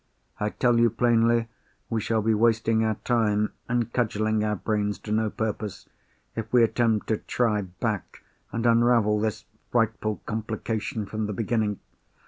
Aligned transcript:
I 0.39 0.49
tell 0.49 0.79
you 0.79 0.89
plainly, 0.89 1.47
we 1.87 2.01
shall 2.01 2.23
be 2.23 2.33
wasting 2.33 2.83
our 2.83 2.95
time, 3.05 3.53
and 3.69 3.93
cudgelling 3.93 4.43
our 4.43 4.55
brains 4.55 4.97
to 4.97 5.11
no 5.11 5.29
purpose, 5.29 5.87
if 6.35 6.51
we 6.51 6.63
attempt 6.63 7.05
to 7.09 7.17
try 7.17 7.61
back, 7.61 8.23
and 8.51 8.65
unravel 8.65 9.19
this 9.19 9.45
frightful 9.69 10.19
complication 10.25 11.05
from 11.05 11.27
the 11.27 11.33
beginning. 11.33 11.81